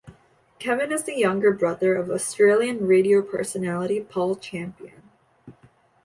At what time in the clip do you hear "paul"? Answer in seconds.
4.01-4.35